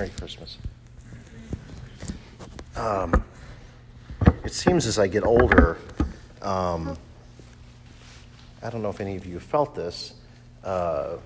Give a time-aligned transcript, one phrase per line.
[0.00, 0.56] Merry Christmas.
[2.74, 3.22] Um,
[4.44, 5.76] it seems as I get older,
[6.40, 6.96] um,
[8.62, 10.14] I don't know if any of you felt this.
[10.64, 11.16] Uh,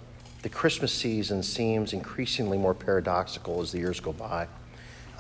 [0.43, 4.49] the Christmas season seems increasingly more paradoxical as the years go by.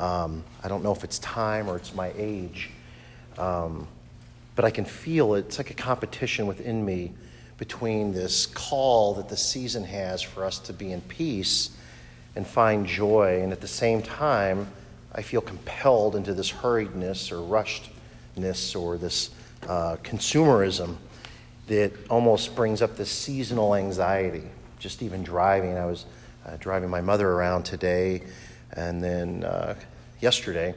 [0.00, 2.70] Um, I don't know if it's time or it's my age,
[3.38, 3.86] um,
[4.56, 5.46] but I can feel it.
[5.46, 7.12] It's like a competition within me
[7.58, 11.70] between this call that the season has for us to be in peace
[12.36, 14.66] and find joy, and at the same time,
[15.14, 19.30] I feel compelled into this hurriedness or rushedness or this
[19.68, 20.96] uh, consumerism
[21.68, 24.42] that almost brings up this seasonal anxiety.
[24.78, 26.04] Just even driving, I was
[26.44, 28.22] uh, driving my mother around today
[28.72, 29.74] and then uh,
[30.20, 30.74] yesterday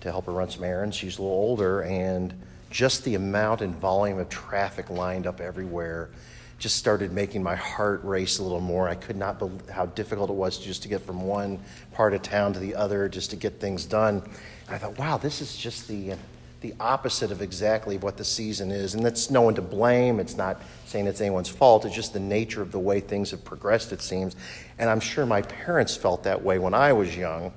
[0.00, 0.96] to help her run some errands.
[0.96, 2.34] She's a little older, and
[2.70, 6.10] just the amount and volume of traffic lined up everywhere
[6.58, 8.88] just started making my heart race a little more.
[8.88, 11.60] I could not believe how difficult it was just to get from one
[11.92, 14.22] part of town to the other, just to get things done.
[14.66, 16.14] And I thought, wow, this is just the
[16.60, 18.94] the opposite of exactly what the season is.
[18.94, 20.18] And that's no one to blame.
[20.18, 21.84] It's not saying it's anyone's fault.
[21.84, 24.34] It's just the nature of the way things have progressed, it seems.
[24.78, 27.52] And I'm sure my parents felt that way when I was young.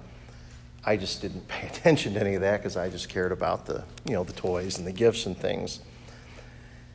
[0.86, 3.84] I just didn't pay attention to any of that because I just cared about the,
[4.06, 5.80] you know, the toys and the gifts and things.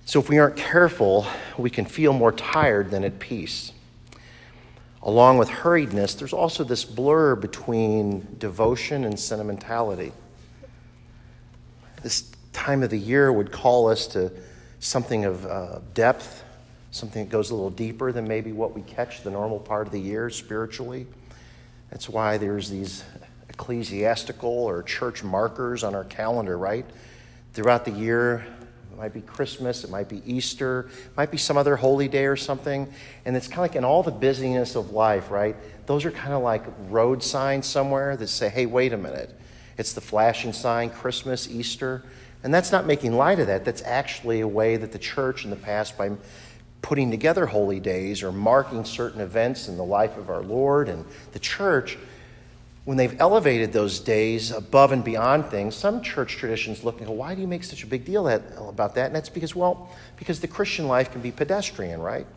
[0.07, 1.27] So if we aren't careful,
[1.59, 3.73] we can feel more tired than at peace.
[5.03, 10.13] Along with hurriedness, there's also this blur between devotion and sentimentality.
[12.05, 14.31] This time of the year would call us to
[14.79, 16.45] something of uh, depth,
[16.93, 19.93] something that goes a little deeper than maybe what we catch the normal part of
[19.93, 21.09] the year spiritually.
[21.91, 23.03] That's why there's these
[23.49, 26.87] ecclesiastical or church markers on our calendar, right?
[27.55, 28.47] Throughout the year,
[28.97, 32.25] it might be Christmas, it might be Easter, it might be some other holy day
[32.25, 32.91] or something.
[33.27, 35.55] And it's kind of like in all the busyness of life, right?
[35.85, 39.39] Those are kind of like road signs somewhere that say, hey, wait a minute.
[39.77, 42.05] It's the flashing sign, Christmas, Easter.
[42.43, 43.67] And that's not making light of that.
[43.67, 46.13] That's actually a way that the church in the past, by
[46.81, 51.05] putting together holy days or marking certain events in the life of our Lord and
[51.33, 51.99] the church,
[52.87, 57.13] when they've elevated those days above and beyond things, some church traditions look and go,
[57.13, 59.07] why do you make such a big deal about that?
[59.07, 62.29] And that's because, well, because the Christian life can be pedestrian, right?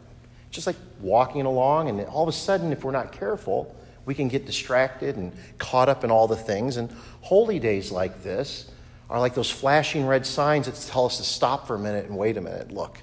[0.49, 4.27] Just like walking along, and all of a sudden, if we're not careful, we can
[4.27, 6.77] get distracted and caught up in all the things.
[6.77, 8.71] And holy days like this
[9.07, 12.17] are like those flashing red signs that tell us to stop for a minute and
[12.17, 12.97] wait a minute, look.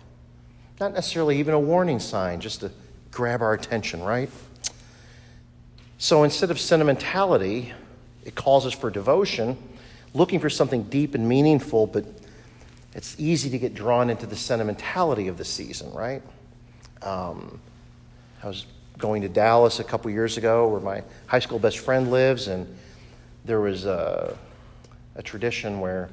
[0.80, 2.72] Not necessarily even a warning sign, just to
[3.12, 4.30] grab our attention, right?
[5.98, 7.72] So instead of sentimentality,
[8.24, 9.56] it calls us for devotion,
[10.12, 12.04] looking for something deep and meaningful, but
[12.94, 16.22] it's easy to get drawn into the sentimentality of the season, right?
[17.02, 17.60] Um,
[18.42, 18.66] I was
[18.98, 22.66] going to Dallas a couple years ago where my high school best friend lives, and
[23.44, 24.36] there was a,
[25.14, 26.10] a tradition where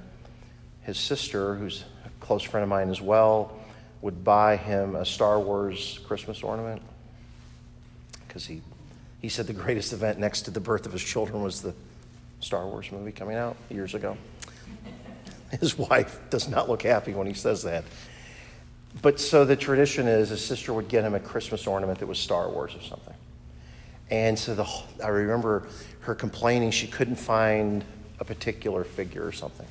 [0.83, 3.57] his sister, who's a close friend of mine as well,
[4.01, 6.81] would buy him a Star Wars Christmas ornament
[8.27, 8.61] because he
[9.23, 11.73] he said the greatest event next to the birth of his children was the
[12.41, 14.17] Star Wars movie coming out years ago.
[15.61, 17.85] His wife does not look happy when he says that.
[19.01, 22.19] But so the tradition is his sister would get him a Christmas ornament that was
[22.19, 23.13] Star Wars or something.
[24.12, 24.67] And so the,
[25.03, 25.67] I remember
[26.01, 27.83] her complaining she couldn't find
[28.19, 29.66] a particular figure or something.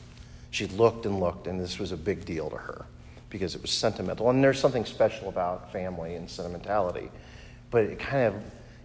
[0.51, 2.87] She looked and looked, and this was a big deal to her
[3.29, 4.31] because it was sentimental.
[4.31, 7.11] And there's something special about family and sentimentality.
[7.71, 8.43] But it kind of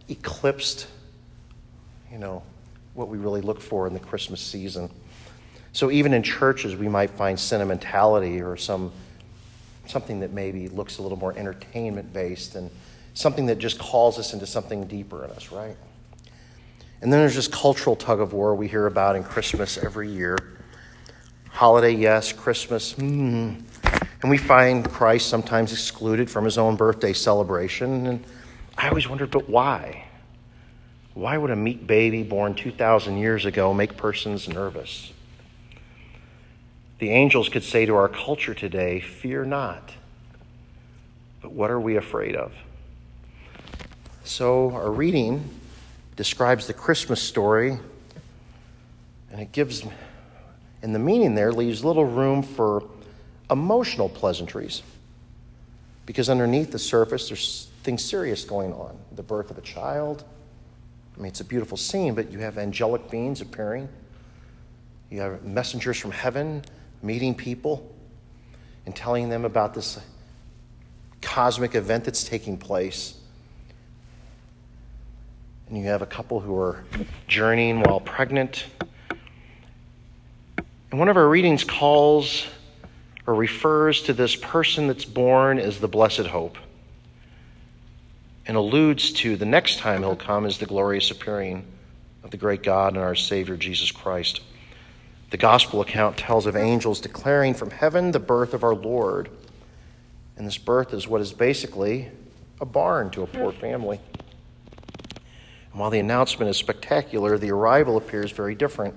[0.09, 0.87] eclipsed,
[2.11, 2.43] you know,
[2.93, 4.89] what we really look for in the Christmas season.
[5.73, 8.91] So even in churches, we might find sentimentality or some
[9.85, 12.69] something that maybe looks a little more entertainment based and
[13.13, 15.75] something that just calls us into something deeper in us, right?
[17.01, 20.37] And then there's this cultural tug of war we hear about in Christmas every year.
[21.49, 22.33] Holiday, yes.
[22.33, 23.53] Christmas, hmm.
[24.21, 28.07] And we find Christ sometimes excluded from his own birthday celebration.
[28.07, 28.25] And
[28.77, 30.05] I always wondered, but why?
[31.13, 35.11] Why would a meek baby born 2,000 years ago make persons nervous?
[36.99, 39.91] The angels could say to our culture today, Fear not.
[41.41, 42.53] But what are we afraid of?
[44.23, 45.49] So, our reading
[46.15, 47.79] describes the Christmas story,
[49.31, 49.83] and it gives,
[50.81, 52.83] and the meaning there leaves little room for
[53.49, 54.83] emotional pleasantries.
[56.05, 60.25] Because underneath the surface, there's things serious going on the birth of a child.
[61.15, 63.87] I mean, it's a beautiful scene, but you have angelic beings appearing.
[65.09, 66.65] You have messengers from heaven
[67.01, 67.89] meeting people
[68.85, 70.01] and telling them about this
[71.21, 73.21] cosmic event that's taking place.
[75.69, 76.83] and you have a couple who are
[77.29, 78.65] journeying while pregnant.
[80.91, 82.47] And one of our readings calls
[83.25, 86.57] or refers to this person that's born as the blessed hope
[88.47, 91.65] and alludes to the next time he'll come as the glorious appearing
[92.23, 94.39] of the great God and our Savior Jesus Christ.
[95.31, 99.29] The gospel account tells of angels declaring from heaven the birth of our Lord.
[100.37, 102.09] And this birth is what is basically
[102.61, 103.99] a barn to a poor family.
[105.71, 108.95] And while the announcement is spectacular, the arrival appears very different.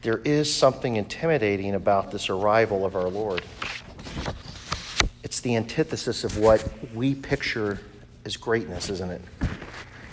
[0.00, 3.42] There is something intimidating about this arrival of our Lord.
[5.22, 7.80] It's the antithesis of what we picture
[8.24, 9.22] as greatness, isn't it?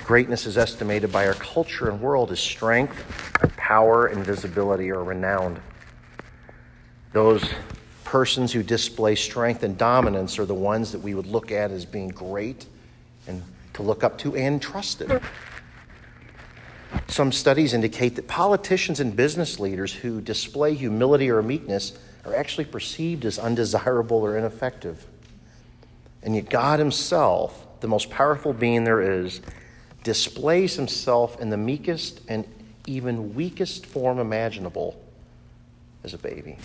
[0.05, 3.03] Greatness is estimated by our culture and world as strength,
[3.41, 5.59] and power, and visibility are renowned.
[7.13, 7.45] Those
[8.03, 11.85] persons who display strength and dominance are the ones that we would look at as
[11.85, 12.65] being great
[13.27, 13.41] and
[13.73, 15.21] to look up to and trusted.
[17.07, 22.65] Some studies indicate that politicians and business leaders who display humility or meekness are actually
[22.65, 25.05] perceived as undesirable or ineffective.
[26.21, 29.41] And yet, God Himself, the most powerful being there is,
[30.03, 32.47] displays Himself in the meekest and
[32.87, 34.99] even weakest form imaginable
[36.03, 36.57] as a baby.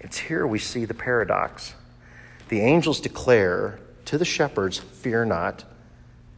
[0.00, 1.74] It's here we see the paradox.
[2.48, 5.64] The angels declare to the shepherds, Fear not.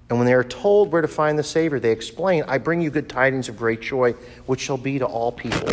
[0.08, 2.90] And when they are told where to find the Savior, they explain, I bring you
[2.90, 4.12] good tidings of great joy,
[4.46, 5.68] which shall be to all people.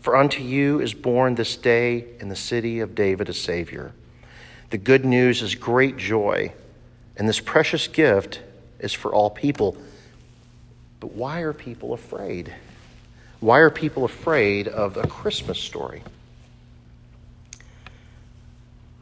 [0.00, 3.92] For unto you is born this day in the city of David a Savior.
[4.70, 6.52] The good news is great joy,
[7.16, 8.40] and this precious gift
[8.78, 9.76] is for all people.
[11.00, 12.52] But why are people afraid?
[13.40, 16.02] Why are people afraid of a Christmas story?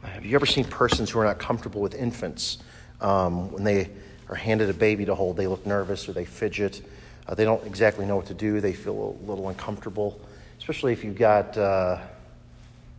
[0.03, 2.59] Have you ever seen persons who are not comfortable with infants?
[3.01, 3.89] Um, when they
[4.29, 6.81] are handed a baby to hold, they look nervous or they fidget.
[7.27, 8.61] Uh, they don't exactly know what to do.
[8.61, 10.19] They feel a little uncomfortable,
[10.57, 11.99] especially if you've got uh,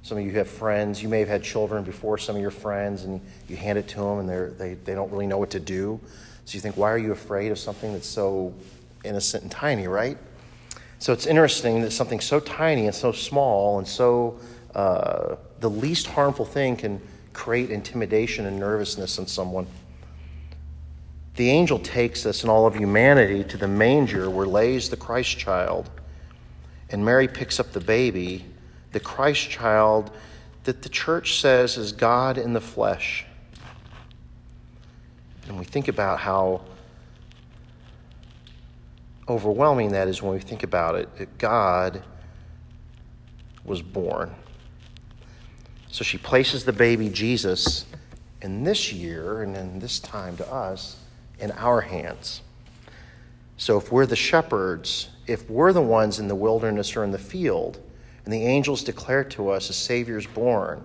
[0.07, 1.03] some of you have friends.
[1.03, 3.97] You may have had children before some of your friends, and you hand it to
[3.97, 5.99] them, and they, they don't really know what to do.
[6.45, 8.55] So you think, why are you afraid of something that's so
[9.03, 10.17] innocent and tiny, right?
[11.01, 14.39] So it's interesting that something so tiny and so small and so
[14.77, 17.01] uh, the least harmful thing can
[17.33, 19.67] create intimidation and nervousness in someone.
[21.35, 25.37] The angel takes us and all of humanity to the manger where lays the Christ
[25.37, 25.91] child.
[26.91, 28.45] And Mary picks up the baby,
[28.93, 30.11] the Christ child
[30.65, 33.25] that the church says is God in the flesh.
[35.47, 36.63] And we think about how
[39.29, 42.03] overwhelming that is when we think about it that God
[43.65, 44.35] was born.
[45.91, 47.87] So she places the baby Jesus
[48.43, 50.97] in this year and in this time to us
[51.39, 52.43] in our hands.
[53.57, 57.19] So if we're the shepherds, if we're the ones in the wilderness or in the
[57.19, 57.81] field,
[58.27, 60.85] and the angels declare to us a Savior's born,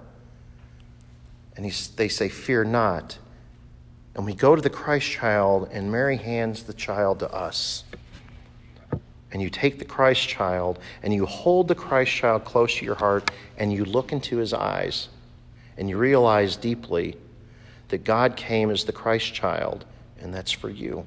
[1.57, 1.65] and
[1.97, 3.17] they say, Fear not.
[4.15, 7.83] And we go to the Christ child, and Mary hands the child to us.
[9.33, 12.95] And you take the Christ child, and you hold the Christ child close to your
[12.95, 15.09] heart, and you look into his eyes,
[15.77, 17.17] and you realize deeply
[17.89, 19.85] that God came as the Christ child
[20.21, 21.05] and that's for you.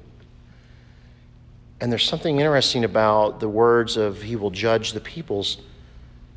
[1.81, 5.57] And there's something interesting about the words of He will judge the peoples.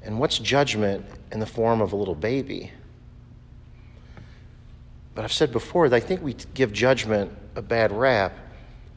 [0.03, 2.73] And what's judgment in the form of a little baby?
[5.15, 8.33] But I've said before that I think we give judgment a bad rap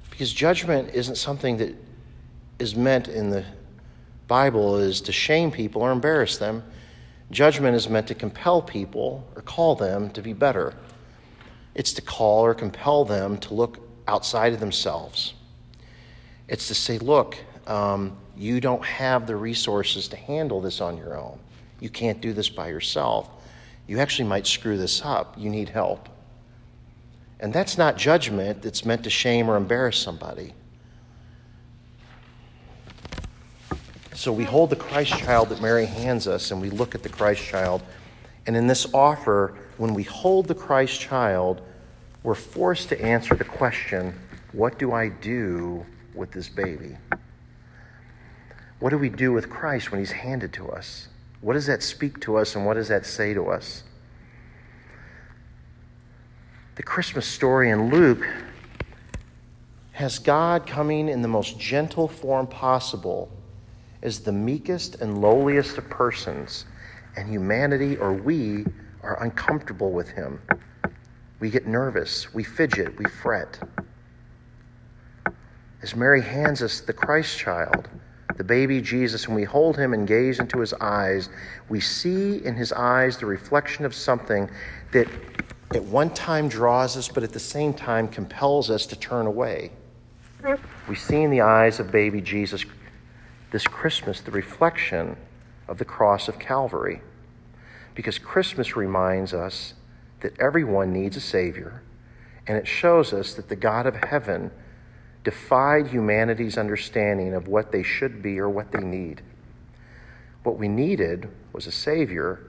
[0.10, 1.76] because judgment isn't something that
[2.60, 3.44] is meant in the
[4.28, 6.64] Bible is to shame people or embarrass them.
[7.32, 10.74] Judgment is meant to compel people or call them to be better.
[11.74, 15.34] It's to call or compel them to look outside of themselves.
[16.48, 17.38] It's to say, look,
[17.68, 21.40] um, you don't have the resources to handle this on your own.
[21.80, 23.30] You can't do this by yourself.
[23.88, 25.36] You actually might screw this up.
[25.38, 26.08] You need help.
[27.40, 30.54] And that's not judgment that's meant to shame or embarrass somebody.
[34.14, 37.10] So we hold the Christ child that Mary hands us and we look at the
[37.10, 37.82] Christ child.
[38.46, 41.62] And in this offer, when we hold the Christ child,
[42.22, 44.14] we're forced to answer the question
[44.52, 46.98] what do I do with this baby?
[48.82, 51.08] What do we do with Christ when he's handed to us?
[51.40, 53.84] What does that speak to us and what does that say to us?
[56.76, 58.28] The Christmas story in Luke
[59.92, 63.30] has God coming in the most gentle form possible
[64.02, 66.66] as the meekest and lowliest of persons,
[67.16, 68.66] and humanity or we
[69.04, 70.42] are uncomfortable with him.
[71.40, 73.60] We get nervous, we fidget, we fret.
[75.84, 77.88] as Mary hands us the Christ child,
[78.38, 81.30] the baby Jesus, and we hold him and gaze into his eyes,
[81.70, 84.50] we see in his eyes the reflection of something
[84.92, 85.08] that
[85.74, 89.72] at one time draws us, but at the same time compels us to turn away.
[90.88, 92.66] We see in the eyes of baby Jesus
[93.52, 95.16] this Christmas the reflection
[95.68, 97.02] of the cross of Calvary.
[97.96, 99.74] Because Christmas reminds us
[100.22, 101.82] that everyone needs a Savior,
[102.48, 104.52] and it shows us that the God of heaven
[105.24, 109.22] defied humanity's understanding of what they should be or what they need.
[110.44, 112.48] What we needed was a Savior,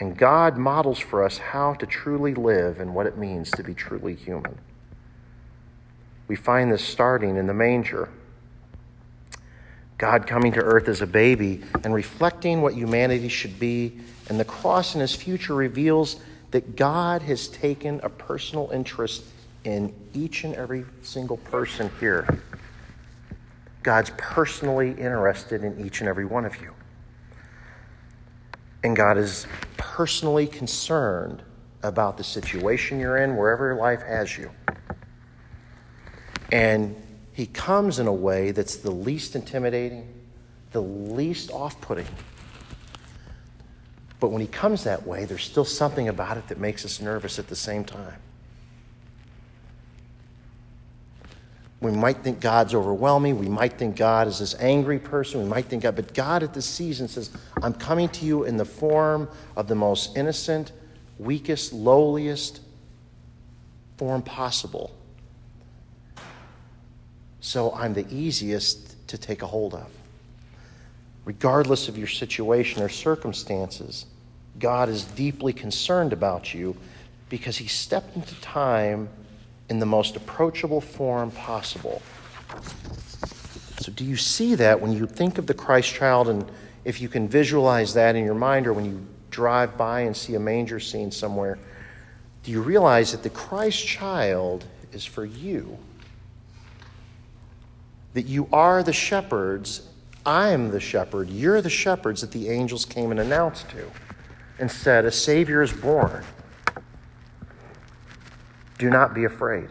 [0.00, 3.74] and God models for us how to truly live and what it means to be
[3.74, 4.58] truly human.
[6.28, 8.08] We find this starting in the manger.
[9.96, 14.44] God coming to earth as a baby and reflecting what humanity should be, and the
[14.44, 19.24] cross in his future reveals that God has taken a personal interest
[19.66, 22.40] in each and every single person here.
[23.82, 26.72] God's personally interested in each and every one of you.
[28.84, 29.46] And God is
[29.76, 31.42] personally concerned
[31.82, 34.50] about the situation you're in, wherever life has you.
[36.52, 36.94] And
[37.32, 40.08] He comes in a way that's the least intimidating,
[40.70, 42.06] the least off putting.
[44.20, 47.40] But when He comes that way, there's still something about it that makes us nervous
[47.40, 48.20] at the same time.
[51.86, 53.38] We might think God's overwhelming.
[53.38, 55.40] We might think God is this angry person.
[55.40, 57.30] We might think God, but God at this season says,
[57.62, 60.72] I'm coming to you in the form of the most innocent,
[61.18, 62.60] weakest, lowliest
[63.98, 64.90] form possible.
[67.40, 69.88] So I'm the easiest to take a hold of.
[71.24, 74.06] Regardless of your situation or circumstances,
[74.58, 76.76] God is deeply concerned about you
[77.28, 79.08] because He stepped into time
[79.68, 82.02] in the most approachable form possible.
[83.80, 86.44] So, do you see that when you think of the Christ child, and
[86.84, 90.34] if you can visualize that in your mind, or when you drive by and see
[90.34, 91.58] a manger scene somewhere,
[92.42, 95.78] do you realize that the Christ child is for you?
[98.14, 99.88] That you are the shepherds,
[100.24, 103.90] I'm the shepherd, you're the shepherds that the angels came and announced to
[104.58, 106.24] and said, A Savior is born.
[108.78, 109.68] Do not be afraid.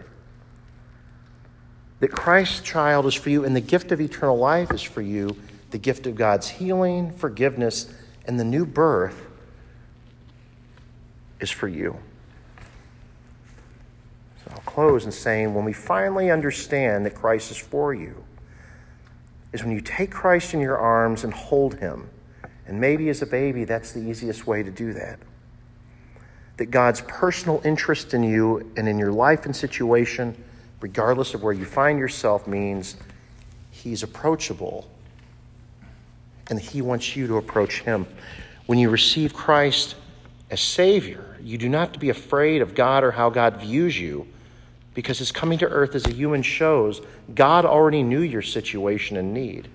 [1.99, 5.35] That Christ's child is for you, and the gift of eternal life is for you,
[5.71, 7.93] the gift of God's healing, forgiveness,
[8.25, 9.27] and the new birth
[11.39, 11.97] is for you.
[14.43, 18.23] So I'll close in saying when we finally understand that Christ is for you,
[19.53, 22.09] is when you take Christ in your arms and hold him.
[22.67, 25.19] And maybe as a baby, that's the easiest way to do that
[26.57, 30.35] that God's personal interest in you and in your life and situation,
[30.79, 32.95] regardless of where you find yourself, means
[33.71, 34.89] He's approachable
[36.49, 38.07] and He wants you to approach Him.
[38.67, 39.95] When you receive Christ
[40.49, 43.99] as Savior, you do not have to be afraid of God or how God views
[43.99, 44.27] you
[44.93, 47.01] because His coming to earth as a human shows
[47.33, 49.67] God already knew your situation and need.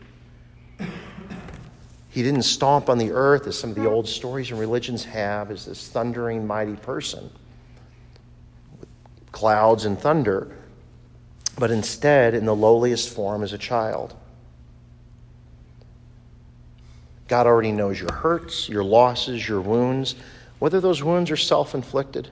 [2.10, 5.50] He didn't stomp on the earth as some of the old stories and religions have
[5.50, 7.30] as this thundering, mighty person
[8.80, 8.88] with
[9.30, 10.56] clouds and thunder,
[11.56, 14.16] but instead in the lowliest form as a child.
[17.28, 20.16] God already knows your hurts, your losses, your wounds,
[20.58, 22.28] whether those wounds are self inflicted,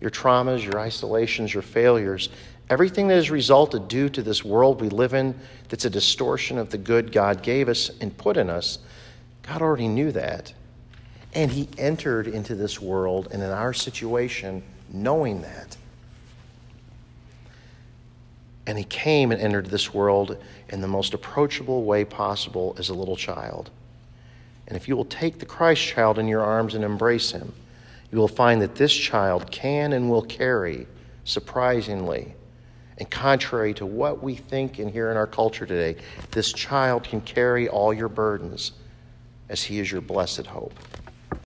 [0.00, 2.28] your traumas, your isolations, your failures.
[2.70, 6.70] Everything that has resulted due to this world we live in that's a distortion of
[6.70, 8.78] the good God gave us and put in us,
[9.42, 10.52] God already knew that.
[11.34, 15.76] And He entered into this world and in our situation knowing that.
[18.66, 22.94] And He came and entered this world in the most approachable way possible as a
[22.94, 23.70] little child.
[24.68, 27.52] And if you will take the Christ child in your arms and embrace Him,
[28.10, 30.86] you will find that this child can and will carry,
[31.24, 32.34] surprisingly,
[32.98, 37.20] and contrary to what we think and hear in our culture today, this child can
[37.20, 38.72] carry all your burdens
[39.48, 40.74] as he is your blessed hope.